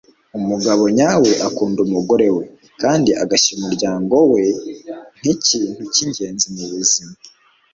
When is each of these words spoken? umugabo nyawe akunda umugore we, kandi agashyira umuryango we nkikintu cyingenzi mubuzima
umugabo 0.37 0.83
nyawe 0.97 1.31
akunda 1.47 1.79
umugore 1.87 2.27
we, 2.35 2.43
kandi 2.81 3.09
agashyira 3.23 3.57
umuryango 3.61 4.15
we 4.31 4.43
nkikintu 5.19 5.81
cyingenzi 5.93 6.47
mubuzima 6.55 7.15